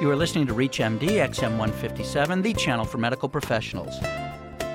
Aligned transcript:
You 0.00 0.08
are 0.12 0.16
listening 0.16 0.46
to 0.46 0.54
ReachMD 0.54 1.00
XM157, 1.00 2.44
the 2.44 2.54
channel 2.54 2.84
for 2.84 2.98
medical 2.98 3.28
professionals. 3.28 4.00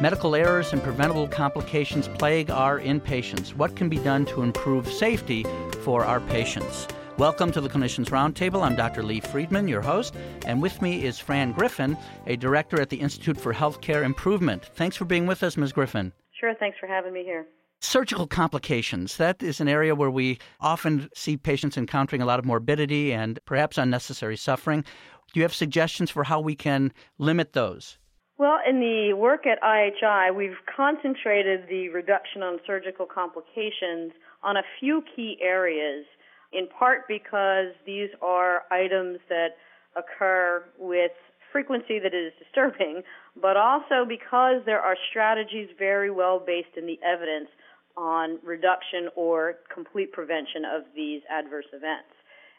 Medical 0.01 0.35
errors 0.35 0.73
and 0.73 0.83
preventable 0.83 1.29
complications 1.29 2.09
plague 2.09 2.51
our 2.51 2.77
inpatients. 2.77 3.55
What 3.55 3.73
can 3.77 3.87
be 3.87 3.99
done 3.99 4.25
to 4.25 4.41
improve 4.41 4.85
safety 4.91 5.45
for 5.81 6.03
our 6.03 6.19
patients? 6.19 6.89
Welcome 7.17 7.53
to 7.53 7.61
the 7.61 7.69
Clinicians 7.69 8.09
Roundtable. 8.09 8.63
I'm 8.63 8.75
Dr. 8.75 9.01
Lee 9.01 9.21
Friedman, 9.21 9.69
your 9.69 9.81
host, 9.81 10.13
and 10.45 10.61
with 10.61 10.81
me 10.81 11.05
is 11.05 11.19
Fran 11.19 11.53
Griffin, 11.53 11.97
a 12.27 12.35
director 12.35 12.81
at 12.81 12.89
the 12.89 12.99
Institute 12.99 13.39
for 13.39 13.53
Healthcare 13.53 14.03
Improvement. 14.03 14.71
Thanks 14.75 14.97
for 14.97 15.05
being 15.05 15.25
with 15.25 15.41
us, 15.41 15.55
Ms. 15.55 15.71
Griffin. 15.71 16.11
Sure, 16.37 16.53
thanks 16.59 16.77
for 16.81 16.87
having 16.87 17.13
me 17.13 17.23
here. 17.23 17.47
Surgical 17.85 18.27
complications. 18.27 19.17
That 19.17 19.43
is 19.43 19.59
an 19.59 19.67
area 19.67 19.93
where 19.93 20.09
we 20.09 20.39
often 20.61 21.09
see 21.13 21.35
patients 21.35 21.77
encountering 21.77 22.21
a 22.21 22.25
lot 22.25 22.39
of 22.39 22.45
morbidity 22.45 23.11
and 23.11 23.37
perhaps 23.43 23.77
unnecessary 23.77 24.37
suffering. 24.37 24.85
Do 25.33 25.39
you 25.39 25.43
have 25.43 25.53
suggestions 25.53 26.11
for 26.11 26.23
how 26.23 26.39
we 26.39 26.55
can 26.55 26.93
limit 27.17 27.53
those? 27.53 27.97
Well, 28.37 28.59
in 28.67 28.79
the 28.79 29.13
work 29.13 29.45
at 29.45 29.61
IHI, 29.61 30.35
we've 30.35 30.57
concentrated 30.75 31.61
the 31.69 31.89
reduction 31.89 32.43
on 32.43 32.59
surgical 32.65 33.05
complications 33.05 34.11
on 34.43 34.57
a 34.57 34.63
few 34.79 35.03
key 35.15 35.37
areas, 35.41 36.05
in 36.51 36.67
part 36.67 37.07
because 37.07 37.73
these 37.85 38.09
are 38.21 38.63
items 38.71 39.19
that 39.29 39.57
occur 39.95 40.63
with 40.77 41.11
frequency 41.51 41.99
that 41.99 42.13
is 42.13 42.31
disturbing, 42.37 43.01
but 43.41 43.57
also 43.57 44.05
because 44.07 44.61
there 44.65 44.81
are 44.81 44.95
strategies 45.09 45.69
very 45.77 46.11
well 46.11 46.39
based 46.39 46.75
in 46.77 46.85
the 46.85 46.99
evidence 47.03 47.49
on 47.95 48.39
reduction 48.43 49.09
or 49.15 49.55
complete 49.73 50.11
prevention 50.11 50.65
of 50.65 50.83
these 50.95 51.21
adverse 51.29 51.67
events. 51.73 52.09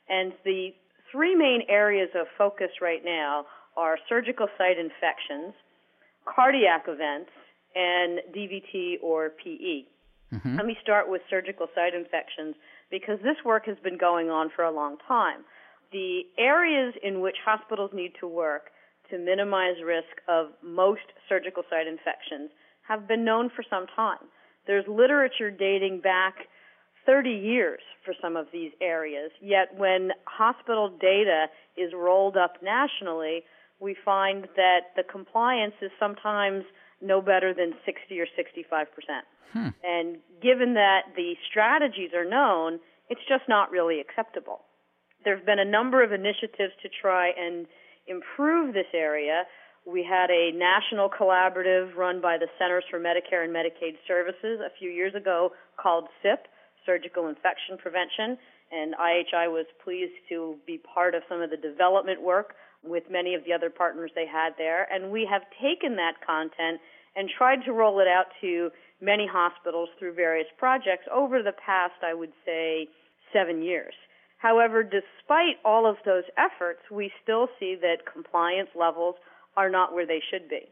And 0.09 0.33
the 0.45 0.75
three 1.15 1.37
main 1.37 1.63
areas 1.69 2.11
of 2.19 2.27
focus 2.37 2.71
right 2.83 3.05
now 3.05 3.47
are 3.77 3.97
surgical 4.09 4.49
site 4.59 4.79
infections, 4.79 5.55
cardiac 6.27 6.85
events, 6.89 7.31
and 7.75 8.19
DVT 8.35 8.97
or 9.01 9.31
PE. 9.43 9.87
Mm-hmm. 10.35 10.57
Let 10.57 10.67
me 10.67 10.77
start 10.83 11.09
with 11.09 11.23
surgical 11.31 11.69
site 11.75 11.95
infections 11.95 12.57
because 12.91 13.19
this 13.23 13.37
work 13.45 13.67
has 13.67 13.77
been 13.85 13.97
going 13.97 14.29
on 14.31 14.51
for 14.55 14.65
a 14.65 14.75
long 14.75 14.97
time. 15.07 15.45
The 15.93 16.23
areas 16.37 16.95
in 17.05 17.21
which 17.21 17.37
hospitals 17.45 17.91
need 17.95 18.13
to 18.21 18.27
work 18.27 18.71
to 19.11 19.19
minimize 19.19 19.77
risk 19.85 20.19
of 20.29 20.49
most 20.63 21.07
surgical 21.29 21.63
site 21.71 21.87
infections 21.87 22.51
have 22.89 23.07
been 23.07 23.25
known 23.25 23.51
for 23.55 23.65
some 23.71 23.87
time. 23.95 24.27
There's 24.67 24.85
literature 24.89 25.51
dating 25.51 26.01
back 26.01 26.35
30 27.07 27.31
years 27.31 27.81
for 28.05 28.15
some 28.21 28.37
of 28.37 28.47
these 28.53 28.73
areas, 28.81 29.31
yet 29.41 29.77
when 29.77 30.11
hospital 30.25 30.89
data 30.89 31.47
is 31.77 31.93
rolled 31.95 32.37
up 32.37 32.63
nationally, 32.63 33.43
we 33.81 33.97
find 34.05 34.47
that 34.57 34.95
the 34.97 35.03
compliance 35.03 35.75
is 35.83 35.91
sometimes 35.99 36.65
no 37.01 37.21
better 37.21 37.53
than 37.53 37.75
60 37.85 38.19
or 38.21 38.27
65 38.37 38.87
percent. 38.95 39.25
Hmm. 39.53 39.69
And 39.85 40.17
given 40.43 40.75
that 40.75 41.15
the 41.17 41.35
strategies 41.49 42.11
are 42.15 42.25
known, 42.25 42.81
it's 43.09 43.21
just 43.29 43.45
not 43.49 43.71
really 43.71 44.01
acceptable. 44.01 44.61
There 45.25 45.37
have 45.37 45.47
been 45.47 45.59
a 45.59 45.65
number 45.65 46.03
of 46.03 46.13
initiatives 46.13 46.73
to 46.83 46.89
try 46.89 47.31
and 47.31 47.67
improve 48.07 48.75
this 48.75 48.91
area. 48.93 49.45
We 49.87 50.05
had 50.05 50.31
a 50.31 50.51
national 50.53 51.09
collaborative 51.09 51.95
run 51.97 52.21
by 52.21 52.37
the 52.39 52.49
Centers 52.59 52.85
for 52.91 52.99
Medicare 52.99 53.45
and 53.45 53.55
Medicaid 53.55 53.97
Services 54.09 54.61
a 54.65 54.71
few 54.79 54.91
years 54.91 55.15
ago 55.15 55.53
called 55.81 56.09
SIP, 56.23 56.47
Surgical 56.87 57.29
Infection 57.29 57.79
Prevention, 57.79 58.39
and 58.73 58.95
IHI 58.95 59.51
was 59.51 59.67
pleased 59.83 60.15
to 60.29 60.57
be 60.67 60.79
part 60.79 61.15
of 61.15 61.23
some 61.29 61.41
of 61.41 61.51
the 61.51 61.57
development 61.57 62.23
work 62.23 62.55
with 62.83 63.05
many 63.11 63.35
of 63.35 63.45
the 63.45 63.53
other 63.53 63.71
partners 63.71 64.11
they 64.15 64.27
had 64.27 64.51
there. 64.59 64.87
And 64.93 65.11
we 65.11 65.27
have 65.31 65.43
taken 65.63 65.97
that 65.97 66.15
content 66.27 66.81
and 67.17 67.31
tried 67.39 67.65
to 67.65 67.73
roll 67.73 68.01
it 68.01 68.09
out 68.09 68.27
to 68.41 68.71
many 69.01 69.27
hospitals 69.31 69.89
through 69.99 70.15
various 70.15 70.49
projects 70.59 71.07
over 71.13 71.43
the 71.43 71.53
past, 71.65 71.95
I 72.03 72.15
would 72.15 72.33
say, 72.45 72.89
seven 73.33 73.63
years. 73.63 73.95
However, 74.39 74.83
despite 74.83 75.57
all 75.65 75.89
of 75.89 75.97
those 76.05 76.25
efforts, 76.37 76.81
we 76.91 77.11
still 77.23 77.49
see 77.59 77.77
that 77.81 78.05
compliance 78.11 78.69
levels 78.75 79.15
are 79.57 79.71
not 79.71 79.95
where 79.95 80.07
they 80.07 80.21
should 80.31 80.49
be. 80.49 80.69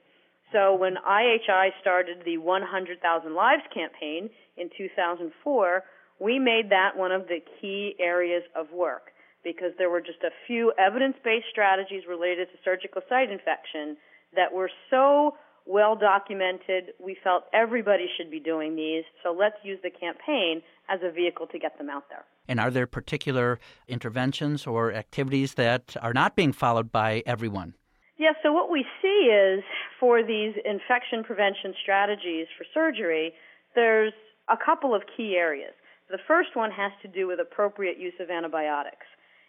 So 0.53 0.75
when 0.75 0.97
IHI 0.97 1.71
started 1.81 2.19
the 2.25 2.37
100,000 2.37 3.35
Lives 3.35 3.63
campaign 3.73 4.29
in 4.59 4.69
2004, 4.77 5.83
we 6.23 6.39
made 6.39 6.71
that 6.71 6.97
one 6.97 7.11
of 7.11 7.27
the 7.27 7.41
key 7.61 7.97
areas 7.99 8.45
of 8.55 8.71
work 8.73 9.11
because 9.43 9.73
there 9.77 9.91
were 9.91 10.01
just 10.01 10.23
a 10.23 10.31
few 10.47 10.73
evidence-based 10.79 11.47
strategies 11.51 12.05
related 12.09 12.47
to 12.53 12.55
surgical 12.65 13.03
site 13.09 13.31
infection 13.31 13.97
that 14.37 14.53
were 14.53 14.71
so 14.89 15.33
well 15.67 15.97
documented. 15.97 16.95
We 17.03 17.17
felt 17.25 17.45
everybody 17.53 18.07
should 18.17 18.31
be 18.31 18.39
doing 18.39 18.77
these, 18.77 19.03
so 19.25 19.35
let's 19.37 19.57
use 19.65 19.81
the 19.83 19.91
campaign 19.91 20.63
as 20.89 21.01
a 21.03 21.11
vehicle 21.11 21.49
to 21.49 21.59
get 21.59 21.77
them 21.77 21.91
out 21.91 22.05
there. 22.09 22.25
And 22.47 22.61
are 22.61 22.71
there 22.71 22.87
particular 22.87 23.59
interventions 23.89 24.65
or 24.65 24.93
activities 24.93 25.55
that 25.55 25.97
are 26.01 26.13
not 26.13 26.37
being 26.37 26.53
followed 26.53 26.93
by 26.93 27.25
everyone? 27.27 27.75
Yes, 28.17 28.37
so 28.45 28.53
what 28.53 28.71
we 28.71 28.85
see 29.01 29.31
is 29.33 29.65
for 29.99 30.23
these 30.23 30.55
infection 30.65 31.25
prevention 31.25 31.75
strategies 31.83 32.47
for 32.57 32.65
surgery, 32.73 33.33
there's 33.75 34.13
a 34.49 34.57
couple 34.57 34.95
of 34.95 35.03
key 35.17 35.35
areas. 35.37 35.73
The 36.11 36.19
first 36.27 36.55
one 36.55 36.71
has 36.71 36.93
to 37.03 37.09
do 37.09 37.27
with 37.27 37.41
appropriate 37.41 37.99
use 37.99 38.15
of 38.21 38.31
antibiotics. 38.31 39.07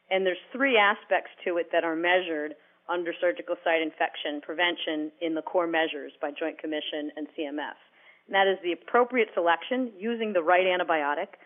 And 0.09 0.25
there's 0.25 0.41
three 0.52 0.78
aspects 0.78 1.31
to 1.46 1.58
it 1.58 1.68
that 1.72 1.84
are 1.84 1.96
measured 1.96 2.56
under 2.90 3.14
surgical 3.19 3.56
site 3.64 3.81
infection 3.81 4.41
prevention 4.41 5.12
in 5.22 5.34
the 5.34 5.41
core 5.41 5.68
measures 5.68 6.12
by 6.22 6.31
Joint 6.31 6.59
Commission 6.59 7.12
and 7.16 7.28
CMS. 7.38 7.80
And 8.28 8.36
that 8.36 8.47
is 8.47 8.58
the 8.64 8.74
appropriate 8.74 9.30
selection 9.34 9.91
using 9.97 10.34
the 10.34 10.44
right 10.44 10.66
antibiotic, 10.66 11.40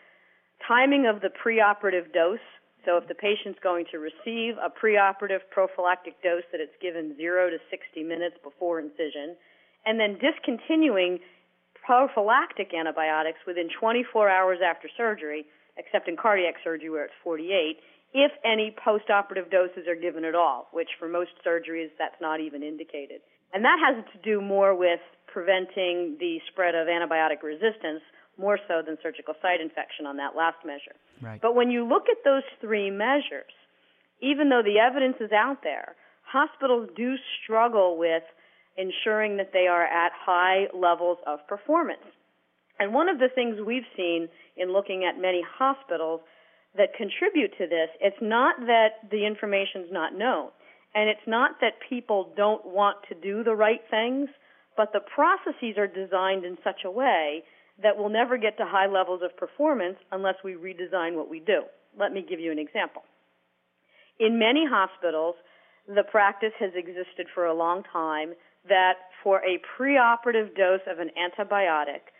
timing 0.67 1.05
of 1.05 1.21
the 1.21 1.29
preoperative 1.29 2.11
dose 2.13 2.39
so 2.87 2.95
if 2.95 3.07
the 3.11 3.19
patient's 3.19 3.59
going 3.59 3.83
to 3.91 3.99
receive 3.99 4.55
a 4.63 4.71
preoperative 4.71 5.43
prophylactic 5.51 6.23
dose 6.23 6.47
that 6.53 6.61
it's 6.61 6.79
given 6.81 7.17
0 7.17 7.49
to 7.49 7.57
60 7.69 8.03
minutes 8.03 8.37
before 8.41 8.79
incision, 8.79 9.35
and 9.85 9.99
then 9.99 10.17
discontinuing 10.23 11.19
prophylactic 11.87 12.73
antibiotics 12.75 13.39
within 13.47 13.69
24 13.79 14.29
hours 14.29 14.59
after 14.59 14.89
surgery, 14.97 15.45
except 15.77 16.09
in 16.09 16.17
cardiac 16.17 16.55
surgery 16.61 16.89
where 16.89 17.05
it's 17.05 17.15
48, 17.23 17.77
if 18.13 18.31
any 18.43 18.75
postoperative 18.75 19.49
doses 19.49 19.87
are 19.87 19.95
given 19.95 20.25
at 20.25 20.35
all, 20.35 20.67
which 20.73 20.89
for 20.99 21.07
most 21.07 21.31
surgeries 21.47 21.87
that's 21.97 22.19
not 22.19 22.41
even 22.41 22.61
indicated. 22.61 23.21
And 23.53 23.63
that 23.63 23.79
has 23.79 24.03
to 24.11 24.19
do 24.19 24.41
more 24.41 24.75
with 24.75 24.99
preventing 25.31 26.17
the 26.19 26.39
spread 26.51 26.75
of 26.75 26.87
antibiotic 26.87 27.41
resistance 27.41 28.03
more 28.37 28.59
so 28.67 28.81
than 28.85 28.97
surgical 29.01 29.33
site 29.41 29.61
infection 29.61 30.05
on 30.05 30.17
that 30.17 30.35
last 30.35 30.57
measure. 30.65 30.95
Right. 31.21 31.41
But 31.41 31.55
when 31.55 31.71
you 31.71 31.87
look 31.87 32.03
at 32.11 32.17
those 32.25 32.43
three 32.59 32.91
measures, 32.91 33.55
even 34.21 34.49
though 34.49 34.61
the 34.61 34.79
evidence 34.79 35.15
is 35.21 35.31
out 35.31 35.63
there, 35.63 35.95
hospitals 36.23 36.89
do 36.97 37.15
struggle 37.41 37.97
with 37.97 38.23
ensuring 38.77 39.37
that 39.37 39.51
they 39.53 39.67
are 39.67 39.83
at 39.83 40.11
high 40.13 40.65
levels 40.73 41.17
of 41.25 41.39
performance. 41.47 42.05
And 42.79 42.93
one 42.93 43.09
of 43.09 43.17
the 43.17 43.29
things 43.33 43.57
we've 43.65 43.89
seen 43.95 44.29
in 44.55 44.71
looking 44.71 45.03
at 45.03 45.19
many 45.19 45.41
hospitals 45.57 46.21
that 46.77 46.93
contribute 46.95 47.51
to 47.57 47.65
this, 47.65 47.89
it's 47.99 48.21
not 48.21 48.55
that 48.67 49.09
the 49.09 49.25
information's 49.25 49.91
not 49.91 50.15
known, 50.15 50.49
and 50.93 51.09
it's 51.09 51.27
not 51.27 51.59
that 51.61 51.73
people 51.89 52.33
don't 52.37 52.65
want 52.65 52.97
to 53.09 53.15
do 53.15 53.43
the 53.43 53.55
right 53.55 53.81
things, 53.89 54.29
but 54.75 54.93
the 54.93 55.01
processes 55.13 55.75
are 55.77 55.87
designed 55.87 56.45
in 56.45 56.57
such 56.63 56.81
a 56.85 56.91
way 56.91 57.43
that 57.81 57.97
we'll 57.97 58.09
never 58.09 58.37
get 58.37 58.57
to 58.57 58.65
high 58.65 58.87
levels 58.87 59.21
of 59.23 59.35
performance 59.37 59.97
unless 60.11 60.35
we 60.43 60.53
redesign 60.53 61.15
what 61.15 61.29
we 61.29 61.39
do. 61.39 61.63
Let 61.99 62.11
me 62.11 62.25
give 62.27 62.39
you 62.39 62.51
an 62.51 62.59
example. 62.59 63.03
In 64.19 64.37
many 64.37 64.65
hospitals, 64.69 65.35
the 65.87 66.03
practice 66.03 66.53
has 66.59 66.71
existed 66.75 67.27
for 67.33 67.45
a 67.45 67.53
long 67.53 67.83
time 67.91 68.33
that 68.69 68.93
for 69.23 69.41
a 69.43 69.59
preoperative 69.77 70.55
dose 70.55 70.81
of 70.89 70.99
an 70.99 71.09
antibiotic, 71.17 72.11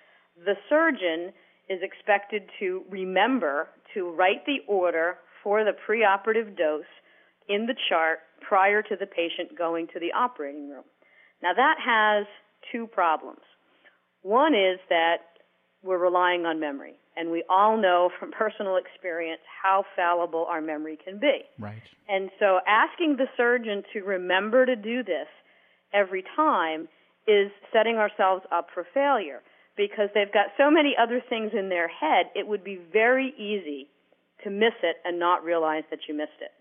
the 0.46 0.56
surgeon 0.70 1.34
is 1.70 1.80
expected 1.82 2.44
to 2.60 2.84
remember 2.90 3.70
to 3.94 4.10
write 4.10 4.46
the 4.46 4.60
order 4.68 5.18
for 5.44 5.64
the 5.64 5.72
preoperative 5.72 6.58
dose 6.58 6.86
in 7.50 7.66
the 7.66 7.76
chart 7.90 8.20
prior 8.42 8.82
to 8.82 8.96
the 8.96 9.06
patient 9.06 9.58
going 9.58 9.88
to 9.88 10.00
the 10.00 10.12
operating 10.14 10.70
room. 10.70 10.84
Now 11.42 11.54
that 11.54 11.76
has 11.84 12.26
two 12.72 12.88
problems. 12.88 13.42
One 14.22 14.54
is 14.54 14.80
that 14.90 15.18
we're 15.84 15.98
relying 15.98 16.46
on 16.46 16.60
memory. 16.60 16.96
And 17.16 17.32
we 17.32 17.44
all 17.50 17.78
know 17.78 18.10
from 18.20 18.32
personal 18.38 18.78
experience 18.78 19.42
how 19.64 19.84
fallible 19.96 20.46
our 20.50 20.62
memory 20.62 20.98
can 21.04 21.20
be. 21.20 21.42
Right. 21.60 21.82
And 22.08 22.30
so 22.40 22.60
asking 22.68 23.18
the 23.18 23.28
surgeon 23.36 23.84
to 23.94 24.02
remember 24.02 24.66
to 24.66 24.76
do 24.76 25.04
this 25.04 25.28
every 25.94 26.24
time 26.36 26.88
is 27.28 27.52
setting 27.74 27.98
ourselves 27.98 28.44
up 28.52 28.68
for 28.74 28.86
failure 28.94 29.42
because 29.76 30.10
they've 30.14 30.34
got 30.34 30.48
so 30.58 30.72
many 30.72 30.96
other 31.00 31.22
things 31.30 31.52
in 31.58 31.70
their 31.70 31.88
head, 31.88 32.28
it 32.36 32.48
would 32.48 32.64
be 32.64 32.80
very 32.92 33.34
easy 33.38 33.88
to 34.44 34.50
miss 34.50 34.74
it 34.84 34.98
and 35.06 35.20
not 35.20 35.44
realize 35.44 35.84
that 35.90 36.00
you 36.08 36.16
missed 36.16 36.42
it. 36.42 36.52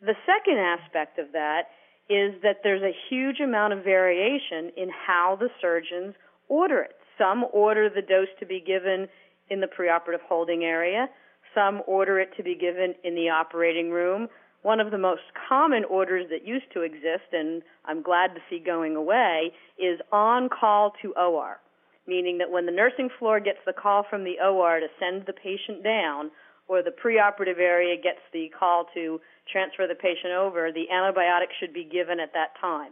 The 0.00 0.14
second 0.26 0.58
aspect 0.58 1.18
of 1.18 1.32
that 1.32 1.68
is 2.08 2.34
that 2.42 2.58
there's 2.62 2.82
a 2.82 2.94
huge 3.08 3.40
amount 3.40 3.72
of 3.72 3.82
variation 3.82 4.70
in 4.76 4.90
how 4.90 5.36
the 5.40 5.48
surgeons 5.60 6.14
order 6.48 6.82
it. 6.82 6.94
Some 7.18 7.46
order 7.52 7.88
the 7.88 8.02
dose 8.02 8.28
to 8.40 8.46
be 8.46 8.60
given 8.60 9.08
in 9.48 9.60
the 9.60 9.66
preoperative 9.66 10.22
holding 10.28 10.64
area. 10.64 11.08
Some 11.54 11.82
order 11.86 12.20
it 12.20 12.30
to 12.36 12.42
be 12.42 12.54
given 12.54 12.94
in 13.02 13.14
the 13.14 13.30
operating 13.30 13.90
room. 13.90 14.28
One 14.66 14.80
of 14.80 14.90
the 14.90 14.98
most 14.98 15.22
common 15.48 15.84
orders 15.84 16.26
that 16.30 16.44
used 16.44 16.72
to 16.72 16.80
exist, 16.80 17.30
and 17.32 17.62
I'm 17.84 18.02
glad 18.02 18.34
to 18.34 18.40
see 18.50 18.58
going 18.58 18.96
away, 18.96 19.52
is 19.78 20.00
on 20.10 20.48
call 20.48 20.92
to 21.02 21.12
OR, 21.12 21.60
meaning 22.08 22.38
that 22.38 22.50
when 22.50 22.66
the 22.66 22.72
nursing 22.72 23.08
floor 23.16 23.38
gets 23.38 23.60
the 23.64 23.72
call 23.72 24.02
from 24.10 24.24
the 24.24 24.40
OR 24.44 24.80
to 24.80 24.88
send 24.98 25.24
the 25.24 25.32
patient 25.32 25.84
down, 25.84 26.32
or 26.66 26.82
the 26.82 26.90
preoperative 26.90 27.60
area 27.60 27.94
gets 27.94 28.18
the 28.32 28.50
call 28.58 28.86
to 28.92 29.20
transfer 29.52 29.86
the 29.86 29.94
patient 29.94 30.32
over, 30.32 30.72
the 30.72 30.86
antibiotic 30.92 31.54
should 31.60 31.72
be 31.72 31.84
given 31.84 32.18
at 32.18 32.32
that 32.32 32.58
time. 32.60 32.90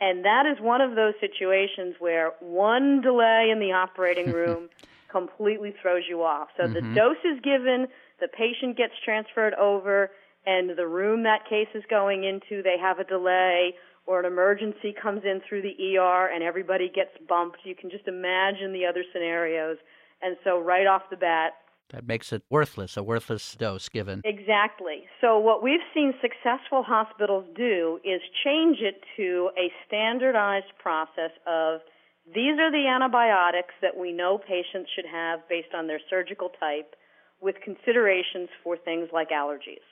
And 0.00 0.24
that 0.24 0.46
is 0.46 0.60
one 0.60 0.80
of 0.80 0.96
those 0.96 1.14
situations 1.20 1.94
where 2.00 2.32
one 2.40 3.02
delay 3.02 3.50
in 3.52 3.60
the 3.60 3.70
operating 3.70 4.32
room 4.40 4.68
completely 5.08 5.72
throws 5.80 6.02
you 6.08 6.24
off. 6.24 6.48
So 6.56 6.64
mm-hmm. 6.64 6.74
the 6.74 6.94
dose 6.96 7.22
is 7.24 7.38
given, 7.44 7.86
the 8.18 8.26
patient 8.26 8.76
gets 8.76 8.94
transferred 9.04 9.54
over, 9.54 10.10
and 10.48 10.70
the 10.78 10.86
room 10.86 11.24
that 11.24 11.46
case 11.46 11.68
is 11.74 11.82
going 11.90 12.24
into, 12.24 12.62
they 12.62 12.78
have 12.80 12.98
a 12.98 13.04
delay, 13.04 13.74
or 14.06 14.18
an 14.20 14.24
emergency 14.24 14.94
comes 15.00 15.20
in 15.24 15.42
through 15.46 15.60
the 15.60 15.98
ER 15.98 16.30
and 16.32 16.42
everybody 16.42 16.88
gets 16.88 17.10
bumped. 17.28 17.58
You 17.64 17.74
can 17.74 17.90
just 17.90 18.08
imagine 18.08 18.72
the 18.72 18.86
other 18.86 19.04
scenarios. 19.12 19.76
And 20.22 20.38
so 20.42 20.58
right 20.58 20.86
off 20.86 21.02
the 21.10 21.18
bat, 21.18 21.52
that 21.90 22.06
makes 22.06 22.32
it 22.32 22.42
worthless, 22.50 22.96
a 22.96 23.02
worthless 23.02 23.54
dose 23.54 23.88
given. 23.88 24.20
Exactly. 24.24 25.04
So, 25.22 25.38
what 25.38 25.62
we've 25.62 25.84
seen 25.94 26.12
successful 26.20 26.82
hospitals 26.82 27.46
do 27.56 27.98
is 28.04 28.20
change 28.44 28.78
it 28.80 29.02
to 29.16 29.50
a 29.56 29.72
standardized 29.86 30.72
process 30.82 31.30
of 31.46 31.80
these 32.26 32.58
are 32.60 32.70
the 32.70 32.86
antibiotics 32.88 33.72
that 33.80 33.96
we 33.96 34.12
know 34.12 34.36
patients 34.36 34.90
should 34.94 35.06
have 35.10 35.40
based 35.48 35.72
on 35.74 35.86
their 35.86 36.00
surgical 36.10 36.50
type 36.60 36.94
with 37.40 37.56
considerations 37.64 38.50
for 38.62 38.76
things 38.76 39.08
like 39.10 39.30
allergies. 39.30 39.84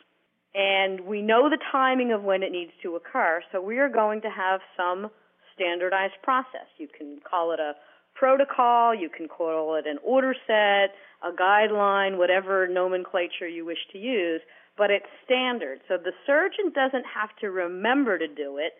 And 0.57 1.01
we 1.03 1.21
know 1.21 1.51
the 1.51 1.59
timing 1.71 2.13
of 2.13 2.23
when 2.23 2.43
it 2.43 2.51
needs 2.51 2.73
to 2.83 2.97
occur, 2.97 3.43
so 3.53 3.61
we 3.61 3.79
are 3.79 3.91
going 3.91 4.23
to 4.23 4.31
have 4.31 4.61
some 4.75 5.11
standardized 5.55 6.15
process. 6.23 6.67
You 6.79 6.89
can 6.89 7.19
call 7.29 7.53
it 7.53 7.61
a 7.61 7.75
protocol, 8.15 8.95
you 8.95 9.11
can 9.11 9.29
call 9.29 9.75
it 9.75 9.87
an 9.87 9.99
order 10.03 10.35
set, 10.47 10.95
a 11.23 11.31
guideline, 11.39 12.17
whatever 12.17 12.67
nomenclature 12.67 13.47
you 13.47 13.67
wish 13.67 13.79
to 13.93 13.99
use, 13.99 14.41
but 14.79 14.91
it's 14.91 15.05
standard. 15.27 15.81
So 15.89 15.99
the 15.99 16.13
surgeon 16.27 16.73
doesn't 16.75 17.05
have 17.05 17.37
to 17.43 17.51
remember 17.51 18.19
to 18.19 18.27
do 18.27 18.57
it. 18.57 18.73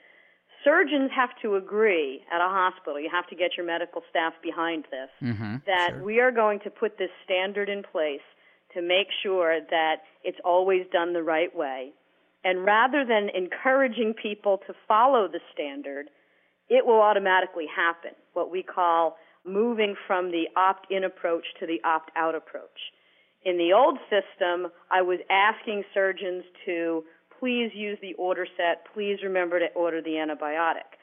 Surgeons 0.65 1.11
have 1.15 1.31
to 1.43 1.57
agree 1.57 2.23
at 2.33 2.41
a 2.41 2.49
hospital. 2.49 2.99
You 2.99 3.11
have 3.13 3.27
to 3.29 3.37
get 3.37 3.51
your 3.57 3.67
medical 3.67 4.03
staff 4.09 4.33
behind 4.43 4.87
this 4.91 5.11
mm-hmm, 5.23 5.57
that 5.67 5.91
sure. 5.91 6.03
we 6.03 6.21
are 6.21 6.33
going 6.33 6.61
to 6.61 6.71
put 6.71 6.97
this 6.97 7.11
standard 7.23 7.69
in 7.69 7.83
place 7.83 8.25
to 8.75 8.83
make 8.83 9.09
sure 9.23 9.61
that 9.71 9.97
it's 10.25 10.39
always 10.45 10.87
done 10.93 11.13
the 11.13 11.23
right 11.23 11.55
way. 11.55 11.93
And 12.45 12.65
rather 12.65 13.05
than 13.05 13.29
encouraging 13.35 14.15
people 14.15 14.59
to 14.67 14.75
follow 14.87 15.29
the 15.29 15.41
standard, 15.53 16.11
it 16.69 16.87
will 16.87 17.01
automatically 17.01 17.67
happen. 17.75 18.13
What 18.35 18.51
we 18.51 18.63
call 18.63 19.17
moving 19.45 19.95
from 20.07 20.31
the 20.31 20.45
opt 20.57 20.91
in 20.91 21.05
approach 21.05 21.45
to 21.61 21.67
the 21.67 21.81
opt 21.85 22.11
out 22.17 22.35
approach. 22.35 22.93
In 23.45 23.59
the 23.59 23.73
old 23.73 23.99
system, 24.11 24.73
I 24.91 25.03
was 25.03 25.21
asking 25.31 25.85
surgeons 25.95 26.45
to 26.67 27.05
please 27.39 27.71
use 27.75 27.99
the 28.01 28.15
order 28.15 28.47
set, 28.57 28.87
please 28.93 29.19
remember 29.23 29.61
to 29.61 29.67
order 29.75 30.03
the 30.03 30.19
antibiotic, 30.19 30.99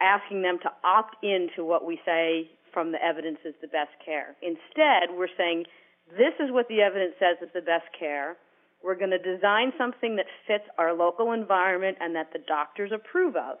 asking 0.00 0.42
them 0.42 0.58
to 0.62 0.70
opt 0.84 1.16
into 1.24 1.64
what 1.64 1.84
we 1.84 1.98
say 2.04 2.50
from 2.72 2.92
the 2.92 3.02
evidence 3.02 3.38
is 3.44 3.54
the 3.60 3.68
best 3.68 3.90
care. 4.04 4.36
Instead, 4.42 5.16
we're 5.16 5.28
saying 5.36 5.64
this 6.10 6.34
is 6.40 6.52
what 6.52 6.68
the 6.68 6.80
evidence 6.80 7.14
says 7.18 7.36
is 7.42 7.52
the 7.54 7.60
best 7.60 7.86
care. 7.98 8.36
We're 8.82 8.98
going 8.98 9.16
to 9.16 9.18
design 9.18 9.72
something 9.78 10.16
that 10.16 10.26
fits 10.46 10.64
our 10.76 10.92
local 10.92 11.32
environment 11.32 11.98
and 12.00 12.14
that 12.14 12.32
the 12.32 12.40
doctors 12.46 12.92
approve 12.92 13.36
of. 13.36 13.56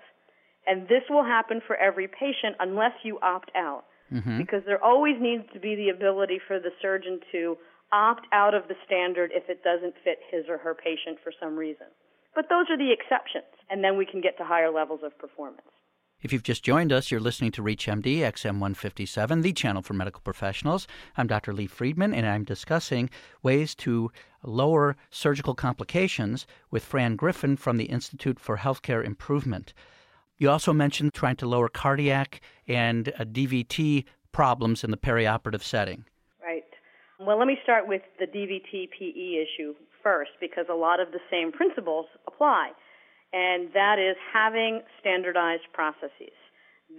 And 0.66 0.88
this 0.88 1.02
will 1.08 1.24
happen 1.24 1.60
for 1.66 1.76
every 1.76 2.08
patient 2.08 2.56
unless 2.60 2.92
you 3.02 3.18
opt 3.22 3.50
out 3.56 3.84
mm-hmm. 4.12 4.38
because 4.38 4.62
there 4.66 4.82
always 4.82 5.16
needs 5.20 5.44
to 5.52 5.60
be 5.60 5.74
the 5.74 5.88
ability 5.88 6.40
for 6.46 6.58
the 6.58 6.70
surgeon 6.80 7.20
to 7.32 7.56
opt 7.92 8.26
out 8.32 8.54
of 8.54 8.68
the 8.68 8.74
standard 8.84 9.30
if 9.32 9.48
it 9.48 9.62
doesn't 9.62 9.94
fit 10.02 10.18
his 10.30 10.44
or 10.48 10.58
her 10.58 10.74
patient 10.74 11.18
for 11.22 11.32
some 11.40 11.56
reason. 11.56 11.86
But 12.34 12.46
those 12.50 12.66
are 12.68 12.76
the 12.76 12.90
exceptions, 12.90 13.52
and 13.70 13.84
then 13.84 13.96
we 13.96 14.04
can 14.06 14.20
get 14.20 14.36
to 14.38 14.44
higher 14.44 14.70
levels 14.70 15.00
of 15.04 15.16
performance. 15.18 15.62
If 16.22 16.32
you've 16.32 16.42
just 16.42 16.64
joined 16.64 16.92
us, 16.92 17.10
you're 17.10 17.20
listening 17.20 17.52
to 17.52 17.62
ReachMD 17.62 18.18
XM 18.18 18.54
157, 18.54 19.42
the 19.42 19.52
channel 19.52 19.82
for 19.82 19.94
medical 19.94 20.22
professionals. 20.22 20.86
I'm 21.16 21.26
Dr. 21.26 21.52
Lee 21.52 21.66
Friedman, 21.66 22.14
and 22.14 22.26
I'm 22.26 22.44
discussing 22.44 23.10
ways 23.42 23.74
to 23.76 24.10
lower 24.42 24.96
surgical 25.10 25.54
complications 25.54 26.46
with 26.70 26.84
Fran 26.84 27.16
Griffin 27.16 27.56
from 27.56 27.76
the 27.76 27.84
Institute 27.84 28.40
for 28.40 28.56
Healthcare 28.56 29.04
Improvement. 29.04 29.74
You 30.38 30.50
also 30.50 30.72
mentioned 30.72 31.14
trying 31.14 31.36
to 31.36 31.46
lower 31.46 31.68
cardiac 31.68 32.40
and 32.66 33.10
uh, 33.10 33.24
DVT 33.24 34.04
problems 34.32 34.82
in 34.82 34.90
the 34.90 34.96
perioperative 34.96 35.62
setting. 35.62 36.04
Right. 36.42 36.64
Well, 37.20 37.38
let 37.38 37.46
me 37.46 37.58
start 37.62 37.86
with 37.86 38.02
the 38.18 38.26
DVT 38.26 38.88
PE 38.98 39.44
issue 39.44 39.74
first 40.02 40.32
because 40.40 40.66
a 40.70 40.74
lot 40.74 41.00
of 41.00 41.12
the 41.12 41.20
same 41.30 41.52
principles 41.52 42.06
apply, 42.26 42.70
and 43.34 43.68
that 43.74 43.98
is 43.98 44.16
having 44.32 44.80
standardized 45.00 45.66
processes. 45.72 46.38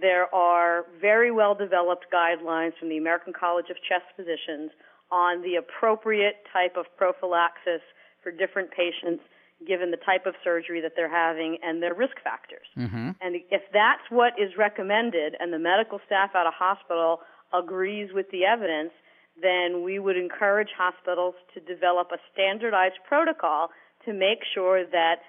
There 0.00 0.32
are 0.34 0.84
very 1.00 1.30
well 1.30 1.54
developed 1.54 2.06
guidelines 2.12 2.76
from 2.78 2.90
the 2.90 2.98
American 2.98 3.32
College 3.32 3.70
of 3.70 3.76
Chest 3.88 4.04
Physicians 4.14 4.70
on 5.10 5.40
the 5.40 5.56
appropriate 5.56 6.44
type 6.52 6.76
of 6.76 6.84
prophylaxis 6.98 7.80
for 8.22 8.30
different 8.30 8.70
patients 8.70 9.22
given 9.66 9.90
the 9.90 9.96
type 9.96 10.26
of 10.26 10.34
surgery 10.44 10.82
that 10.82 10.92
they're 10.94 11.08
having 11.08 11.56
and 11.62 11.82
their 11.82 11.94
risk 11.94 12.20
factors. 12.22 12.66
Mm-hmm. 12.76 13.16
And 13.22 13.36
if 13.50 13.62
that's 13.72 14.04
what 14.10 14.34
is 14.36 14.52
recommended 14.58 15.34
and 15.40 15.50
the 15.50 15.58
medical 15.58 15.98
staff 16.04 16.30
at 16.34 16.46
a 16.46 16.52
hospital 16.52 17.20
agrees 17.54 18.10
with 18.12 18.26
the 18.30 18.44
evidence, 18.44 18.92
then 19.40 19.82
we 19.82 19.98
would 19.98 20.18
encourage 20.18 20.68
hospitals 20.76 21.34
to 21.54 21.60
develop 21.60 22.08
a 22.12 22.18
standardized 22.34 23.00
protocol 23.08 23.70
to 24.04 24.12
make 24.12 24.40
sure 24.52 24.84
that 24.84 25.24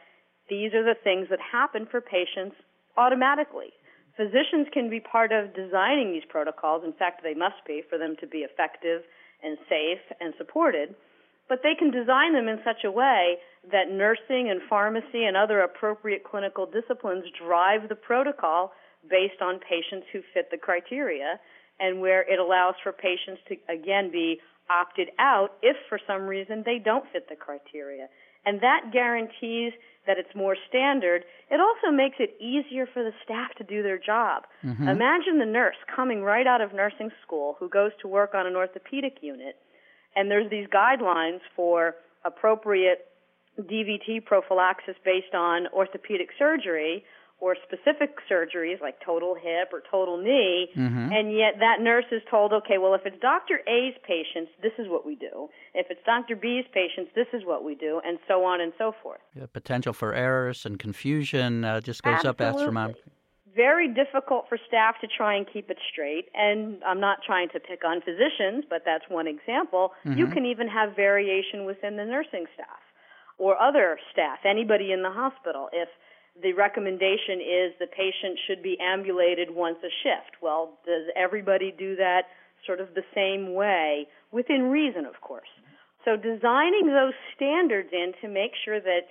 these 0.49 0.73
are 0.73 0.83
the 0.83 0.99
things 1.03 1.27
that 1.29 1.39
happen 1.39 1.87
for 1.89 2.01
patients 2.01 2.55
automatically. 2.95 3.73
Physicians 4.15 4.67
can 4.73 4.89
be 4.89 4.99
part 4.99 5.31
of 5.31 5.53
designing 5.53 6.11
these 6.11 6.25
protocols. 6.27 6.83
In 6.83 6.93
fact, 6.93 7.21
they 7.21 7.35
must 7.35 7.61
be 7.67 7.83
for 7.89 7.97
them 7.97 8.15
to 8.19 8.27
be 8.27 8.39
effective 8.39 9.03
and 9.43 9.57
safe 9.69 10.01
and 10.19 10.33
supported 10.37 10.95
but 11.49 11.59
they 11.63 11.75
can 11.77 11.91
design 11.91 12.33
them 12.33 12.47
in 12.47 12.59
such 12.63 12.83
a 12.83 12.91
way 12.91 13.37
that 13.71 13.91
nursing 13.91 14.49
and 14.49 14.61
pharmacy 14.69 15.23
and 15.25 15.35
other 15.35 15.61
appropriate 15.61 16.23
clinical 16.23 16.65
disciplines 16.65 17.23
drive 17.37 17.89
the 17.89 17.95
protocol 17.95 18.71
based 19.09 19.41
on 19.41 19.59
patients 19.59 20.07
who 20.11 20.19
fit 20.33 20.49
the 20.51 20.57
criteria 20.57 21.39
and 21.79 22.01
where 22.01 22.21
it 22.31 22.39
allows 22.39 22.75
for 22.83 22.91
patients 22.91 23.41
to 23.47 23.55
again 23.71 24.11
be 24.11 24.39
opted 24.69 25.09
out 25.19 25.55
if 25.61 25.77
for 25.87 25.99
some 26.05 26.23
reason 26.23 26.63
they 26.65 26.79
don't 26.83 27.05
fit 27.13 27.29
the 27.29 27.35
criteria. 27.35 28.07
And 28.47 28.61
that 28.61 28.91
guarantees 28.91 29.73
that 30.07 30.17
it's 30.17 30.33
more 30.33 30.55
standard. 30.69 31.23
It 31.51 31.59
also 31.59 31.93
makes 31.93 32.15
it 32.17 32.33
easier 32.39 32.87
for 32.91 33.03
the 33.03 33.11
staff 33.23 33.53
to 33.57 33.63
do 33.63 33.83
their 33.83 33.99
job. 33.99 34.43
Mm-hmm. 34.65 34.87
Imagine 34.87 35.37
the 35.37 35.45
nurse 35.45 35.75
coming 35.93 36.23
right 36.23 36.47
out 36.47 36.61
of 36.61 36.73
nursing 36.73 37.11
school 37.25 37.57
who 37.59 37.67
goes 37.67 37.91
to 38.01 38.07
work 38.07 38.33
on 38.33 38.47
an 38.47 38.55
orthopedic 38.55 39.17
unit 39.21 39.57
and 40.17 40.31
there's 40.31 40.49
these 40.49 40.67
guidelines 40.67 41.41
for 41.55 41.95
appropriate 42.25 43.05
DVT 43.61 44.25
prophylaxis 44.25 44.95
based 45.05 45.33
on 45.33 45.67
orthopedic 45.67 46.29
surgery 46.37 47.05
or 47.39 47.55
specific 47.63 48.17
surgeries 48.29 48.81
like 48.81 48.95
total 49.05 49.35
hip 49.35 49.69
or 49.71 49.83
total 49.91 50.17
knee, 50.17 50.69
mm-hmm. 50.75 51.11
and 51.11 51.31
yet 51.31 51.59
that 51.59 51.81
nurse 51.81 52.05
is 52.11 52.21
told, 52.29 52.51
okay, 52.51 52.77
well, 52.77 52.95
if 52.95 53.01
it's 53.05 53.19
Dr. 53.21 53.59
A's 53.67 53.93
patients, 54.05 54.51
this 54.61 54.73
is 54.79 54.87
what 54.89 55.05
we 55.05 55.15
do. 55.15 55.47
If 55.75 55.87
it's 55.89 56.01
Dr. 56.05 56.35
B's 56.35 56.65
patients, 56.73 57.11
this 57.15 57.27
is 57.33 57.43
what 57.45 57.63
we 57.63 57.75
do, 57.75 58.01
and 58.03 58.17
so 58.27 58.43
on 58.43 58.61
and 58.61 58.73
so 58.77 58.93
forth. 59.03 59.19
The 59.35 59.47
potential 59.47 59.93
for 59.93 60.13
errors 60.13 60.65
and 60.65 60.79
confusion 60.79 61.63
uh, 61.63 61.81
just 61.81 62.01
goes 62.01 62.25
Absolutely. 62.25 62.45
up 62.45 62.55
astronomically 62.55 63.11
very 63.57 63.91
difficult 63.91 64.45
for 64.47 64.57
staff 64.67 65.01
to 65.01 65.07
try 65.07 65.35
and 65.35 65.45
keep 65.51 65.69
it 65.71 65.77
straight. 65.91 66.29
And 66.35 66.77
I'm 66.85 67.01
not 67.01 67.17
trying 67.25 67.49
to 67.49 67.59
pick 67.59 67.83
on 67.83 67.99
physicians, 68.01 68.63
but 68.69 68.83
that's 68.85 69.03
one 69.09 69.27
example. 69.27 69.93
Mm-hmm. 70.05 70.19
You 70.19 70.27
can 70.27 70.45
even 70.45 70.69
have 70.69 70.95
variation 70.95 71.65
within 71.65 71.97
the 71.97 72.05
nursing 72.05 72.45
staff 72.53 72.85
or 73.39 73.59
other 73.59 73.97
staff, 74.13 74.39
anybody 74.45 74.91
in 74.91 75.01
the 75.01 75.09
hospital. 75.09 75.69
If 75.73 75.89
the 76.41 76.53
recommendation 76.53 77.41
is 77.41 77.73
the 77.79 77.87
patient 77.87 78.37
should 78.47 78.61
be 78.61 78.77
ambulated 78.79 79.49
once 79.49 79.77
a 79.83 79.91
shift, 80.03 80.37
well, 80.41 80.77
does 80.85 81.05
everybody 81.15 81.73
do 81.77 81.95
that 81.95 82.23
sort 82.65 82.79
of 82.79 82.93
the 82.93 83.03
same 83.15 83.53
way 83.53 84.07
within 84.31 84.63
reason, 84.63 85.05
of 85.05 85.19
course? 85.21 85.49
So 86.05 86.15
designing 86.15 86.87
those 86.87 87.13
standards 87.35 87.89
in 87.91 88.13
to 88.21 88.27
make 88.27 88.51
sure 88.63 88.79
that 88.79 89.01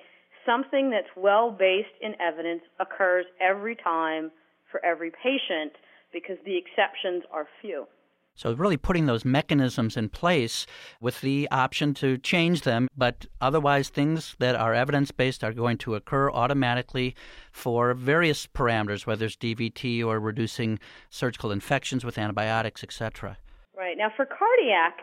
something 0.46 0.90
that's 0.90 1.10
well 1.16 1.50
based 1.50 1.96
in 2.00 2.14
evidence 2.20 2.62
occurs 2.80 3.26
every 3.40 3.76
time 3.76 4.30
for 4.70 4.84
every 4.84 5.10
patient 5.10 5.72
because 6.12 6.36
the 6.44 6.56
exceptions 6.56 7.24
are 7.32 7.46
few. 7.60 7.86
So, 8.36 8.52
really 8.52 8.76
putting 8.76 9.06
those 9.06 9.24
mechanisms 9.24 9.96
in 9.96 10.10
place 10.10 10.66
with 11.00 11.22
the 11.22 11.48
option 11.50 11.94
to 11.94 12.18
change 12.18 12.62
them, 12.62 12.88
but 12.96 13.26
otherwise, 13.40 13.88
things 13.88 14.36
that 14.38 14.54
are 14.54 14.74
evidence 14.74 15.10
based 15.10 15.42
are 15.42 15.54
going 15.54 15.78
to 15.78 15.94
occur 15.94 16.30
automatically 16.30 17.16
for 17.50 17.94
various 17.94 18.46
parameters, 18.46 19.06
whether 19.06 19.24
it's 19.24 19.36
DVT 19.36 20.04
or 20.04 20.20
reducing 20.20 20.78
surgical 21.08 21.50
infections 21.50 22.04
with 22.04 22.18
antibiotics, 22.18 22.84
etc. 22.84 23.38
Right. 23.74 23.96
Now, 23.96 24.12
for 24.14 24.26
cardiac, 24.26 24.98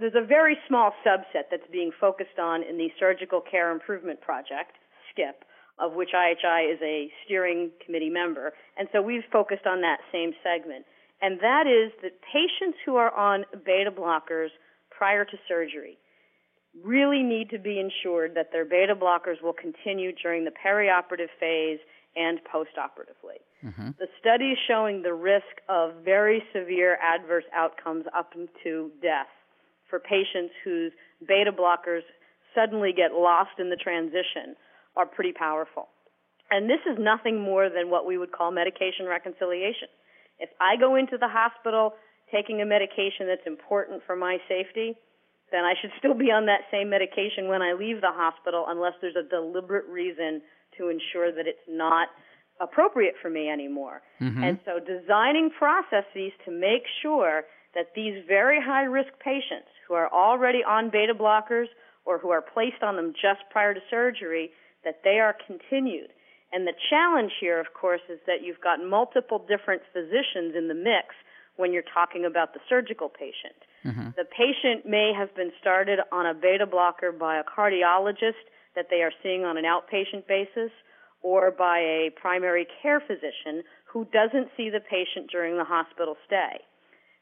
there's 0.00 0.14
a 0.16 0.26
very 0.26 0.58
small 0.66 0.92
subset 1.06 1.44
that's 1.50 1.70
being 1.70 1.92
focused 2.00 2.38
on 2.40 2.64
in 2.64 2.76
the 2.78 2.88
Surgical 2.98 3.40
Care 3.40 3.70
Improvement 3.70 4.20
Project, 4.20 4.72
SCIP, 5.14 5.46
of 5.78 5.92
which 5.92 6.10
IHI 6.14 6.72
is 6.72 6.80
a 6.82 7.10
steering 7.24 7.70
committee 7.84 8.10
member. 8.10 8.52
And 8.76 8.88
so 8.92 9.00
we've 9.00 9.22
focused 9.30 9.66
on 9.66 9.80
that 9.82 9.98
same 10.10 10.32
segment 10.42 10.84
and 11.22 11.38
that 11.40 11.66
is 11.66 11.92
that 12.02 12.12
patients 12.20 12.78
who 12.84 12.96
are 12.96 13.14
on 13.14 13.44
beta 13.64 13.90
blockers 13.90 14.48
prior 14.90 15.24
to 15.24 15.36
surgery 15.48 15.96
really 16.84 17.22
need 17.22 17.50
to 17.50 17.58
be 17.58 17.78
ensured 17.78 18.34
that 18.34 18.50
their 18.50 18.64
beta 18.64 18.94
blockers 18.94 19.40
will 19.42 19.52
continue 19.52 20.12
during 20.22 20.44
the 20.44 20.50
perioperative 20.50 21.28
phase 21.38 21.78
and 22.16 22.40
postoperatively. 22.44 23.40
Mm-hmm. 23.64 23.90
The 23.98 24.08
studies 24.20 24.56
showing 24.66 25.02
the 25.02 25.14
risk 25.14 25.62
of 25.68 25.92
very 26.04 26.42
severe 26.52 26.98
adverse 27.00 27.44
outcomes 27.54 28.04
up 28.16 28.32
to 28.64 28.90
death 29.00 29.30
for 29.88 30.00
patients 30.00 30.52
whose 30.64 30.92
beta 31.26 31.52
blockers 31.52 32.02
suddenly 32.54 32.92
get 32.92 33.12
lost 33.12 33.58
in 33.58 33.70
the 33.70 33.76
transition 33.76 34.56
are 34.96 35.06
pretty 35.06 35.32
powerful. 35.32 35.88
And 36.50 36.68
this 36.68 36.80
is 36.90 36.98
nothing 36.98 37.40
more 37.40 37.70
than 37.70 37.88
what 37.88 38.06
we 38.06 38.18
would 38.18 38.32
call 38.32 38.50
medication 38.50 39.06
reconciliation. 39.06 39.88
If 40.42 40.50
I 40.60 40.74
go 40.76 40.96
into 40.96 41.16
the 41.16 41.28
hospital 41.28 41.94
taking 42.34 42.60
a 42.60 42.66
medication 42.66 43.30
that's 43.30 43.46
important 43.46 44.02
for 44.06 44.16
my 44.16 44.38
safety, 44.48 44.98
then 45.52 45.64
I 45.64 45.74
should 45.80 45.92
still 45.98 46.14
be 46.14 46.34
on 46.34 46.46
that 46.46 46.66
same 46.70 46.90
medication 46.90 47.46
when 47.46 47.62
I 47.62 47.72
leave 47.72 48.00
the 48.00 48.10
hospital 48.10 48.66
unless 48.66 48.94
there's 49.00 49.16
a 49.16 49.28
deliberate 49.28 49.86
reason 49.86 50.42
to 50.78 50.88
ensure 50.88 51.30
that 51.30 51.46
it's 51.46 51.62
not 51.68 52.08
appropriate 52.60 53.14
for 53.22 53.30
me 53.30 53.48
anymore. 53.48 54.02
Mm-hmm. 54.20 54.42
And 54.42 54.58
so 54.64 54.78
designing 54.80 55.50
processes 55.56 56.32
to 56.44 56.50
make 56.50 56.82
sure 57.02 57.44
that 57.74 57.94
these 57.94 58.24
very 58.26 58.60
high 58.60 58.84
risk 58.84 59.12
patients 59.22 59.70
who 59.86 59.94
are 59.94 60.12
already 60.12 60.60
on 60.66 60.90
beta 60.90 61.14
blockers 61.14 61.66
or 62.04 62.18
who 62.18 62.30
are 62.30 62.42
placed 62.42 62.82
on 62.82 62.96
them 62.96 63.12
just 63.14 63.40
prior 63.50 63.74
to 63.74 63.80
surgery, 63.90 64.50
that 64.84 65.00
they 65.04 65.20
are 65.20 65.36
continued 65.46 66.10
and 66.52 66.66
the 66.66 66.74
challenge 66.90 67.32
here, 67.40 67.58
of 67.58 67.72
course, 67.72 68.02
is 68.08 68.20
that 68.26 68.42
you've 68.42 68.60
got 68.60 68.84
multiple 68.84 69.44
different 69.48 69.82
physicians 69.92 70.54
in 70.56 70.68
the 70.68 70.74
mix 70.74 71.14
when 71.56 71.72
you're 71.72 71.88
talking 71.94 72.24
about 72.24 72.54
the 72.54 72.60
surgical 72.68 73.08
patient. 73.08 73.56
Mm-hmm. 73.84 74.10
The 74.16 74.24
patient 74.24 74.86
may 74.86 75.12
have 75.16 75.34
been 75.34 75.52
started 75.60 76.00
on 76.12 76.26
a 76.26 76.34
beta 76.34 76.66
blocker 76.66 77.12
by 77.12 77.38
a 77.38 77.44
cardiologist 77.44 78.44
that 78.76 78.86
they 78.90 79.02
are 79.02 79.12
seeing 79.22 79.44
on 79.44 79.56
an 79.56 79.64
outpatient 79.64 80.26
basis 80.26 80.70
or 81.22 81.50
by 81.50 81.78
a 81.78 82.10
primary 82.20 82.66
care 82.82 83.00
physician 83.00 83.62
who 83.84 84.06
doesn't 84.12 84.48
see 84.56 84.70
the 84.70 84.80
patient 84.80 85.30
during 85.30 85.56
the 85.56 85.64
hospital 85.64 86.16
stay. 86.26 86.60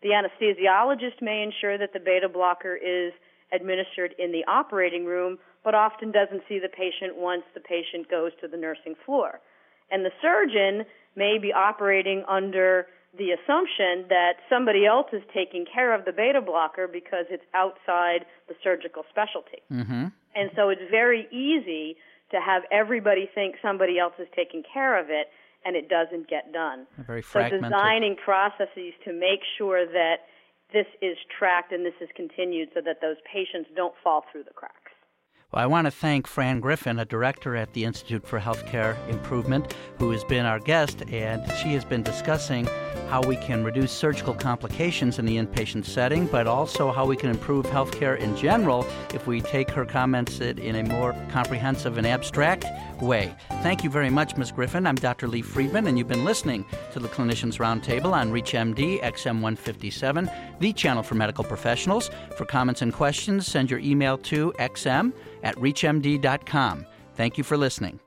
The 0.02 0.10
anesthesiologist 0.10 1.20
may 1.20 1.42
ensure 1.42 1.76
that 1.76 1.92
the 1.92 2.00
beta 2.00 2.28
blocker 2.28 2.76
is 2.76 3.12
administered 3.52 4.14
in 4.18 4.32
the 4.32 4.44
operating 4.48 5.04
room, 5.04 5.38
but 5.64 5.74
often 5.74 6.10
doesn't 6.10 6.42
see 6.48 6.58
the 6.58 6.68
patient 6.68 7.16
once 7.16 7.42
the 7.54 7.60
patient 7.60 8.10
goes 8.10 8.32
to 8.40 8.48
the 8.48 8.56
nursing 8.56 8.94
floor. 9.04 9.40
And 9.90 10.04
the 10.04 10.12
surgeon 10.22 10.86
may 11.16 11.38
be 11.38 11.52
operating 11.52 12.24
under 12.28 12.86
the 13.18 13.32
assumption 13.32 14.06
that 14.08 14.34
somebody 14.48 14.86
else 14.86 15.08
is 15.12 15.22
taking 15.34 15.66
care 15.66 15.92
of 15.92 16.04
the 16.04 16.12
beta 16.12 16.40
blocker 16.40 16.86
because 16.86 17.26
it's 17.28 17.44
outside 17.54 18.24
the 18.48 18.54
surgical 18.62 19.02
specialty. 19.10 19.58
Mm-hmm. 19.70 20.06
And 20.34 20.50
so 20.54 20.68
it's 20.68 20.88
very 20.90 21.26
easy 21.32 21.96
to 22.30 22.40
have 22.40 22.62
everybody 22.70 23.28
think 23.34 23.56
somebody 23.60 23.98
else 23.98 24.14
is 24.18 24.28
taking 24.36 24.62
care 24.72 24.98
of 24.98 25.10
it 25.10 25.26
and 25.64 25.74
it 25.74 25.88
doesn't 25.88 26.28
get 26.30 26.52
done. 26.52 26.86
Very 26.98 27.20
fragmented. 27.20 27.64
So 27.64 27.76
designing 27.76 28.16
processes 28.16 28.94
to 29.04 29.12
make 29.12 29.40
sure 29.58 29.84
that 29.86 30.30
this 30.72 30.86
is 31.02 31.18
tracked 31.36 31.72
and 31.72 31.84
this 31.84 31.98
is 32.00 32.08
continued 32.14 32.70
so 32.74 32.80
that 32.84 33.00
those 33.00 33.16
patients 33.30 33.68
don't 33.74 33.94
fall 34.02 34.24
through 34.30 34.44
the 34.44 34.54
cracks. 34.54 34.79
I 35.52 35.66
want 35.66 35.86
to 35.86 35.90
thank 35.90 36.28
Fran 36.28 36.60
Griffin, 36.60 37.00
a 37.00 37.04
director 37.04 37.56
at 37.56 37.72
the 37.72 37.84
Institute 37.84 38.24
for 38.24 38.38
Healthcare 38.38 38.96
Improvement, 39.08 39.74
who 39.98 40.12
has 40.12 40.22
been 40.22 40.46
our 40.46 40.60
guest, 40.60 41.02
and 41.10 41.44
she 41.56 41.72
has 41.72 41.84
been 41.84 42.04
discussing 42.04 42.68
how 43.08 43.20
we 43.22 43.34
can 43.34 43.64
reduce 43.64 43.90
surgical 43.90 44.32
complications 44.32 45.18
in 45.18 45.26
the 45.26 45.36
inpatient 45.36 45.86
setting, 45.86 46.28
but 46.28 46.46
also 46.46 46.92
how 46.92 47.04
we 47.04 47.16
can 47.16 47.30
improve 47.30 47.66
healthcare 47.66 48.16
in 48.16 48.36
general 48.36 48.86
if 49.12 49.26
we 49.26 49.40
take 49.40 49.68
her 49.70 49.84
comments 49.84 50.38
in 50.38 50.76
a 50.76 50.84
more 50.84 51.16
comprehensive 51.32 51.98
and 51.98 52.06
abstract 52.06 52.64
way. 53.02 53.34
Thank 53.64 53.82
you 53.82 53.90
very 53.90 54.10
much, 54.10 54.36
Ms. 54.36 54.52
Griffin. 54.52 54.86
I'm 54.86 54.94
Dr. 54.94 55.26
Lee 55.26 55.42
Friedman, 55.42 55.88
and 55.88 55.98
you've 55.98 56.06
been 56.06 56.24
listening 56.24 56.64
to 56.92 57.00
the 57.00 57.08
Clinicians 57.08 57.58
Roundtable 57.58 58.12
on 58.12 58.30
ReachMD 58.30 59.02
XM157, 59.02 60.60
the 60.60 60.72
channel 60.72 61.02
for 61.02 61.16
medical 61.16 61.42
professionals. 61.42 62.08
For 62.36 62.44
comments 62.44 62.82
and 62.82 62.92
questions, 62.92 63.48
send 63.48 63.68
your 63.68 63.80
email 63.80 64.16
to 64.18 64.52
xm 64.60 65.12
at 65.42 65.56
reachmd.com. 65.56 66.86
Thank 67.14 67.38
you 67.38 67.44
for 67.44 67.56
listening. 67.56 68.00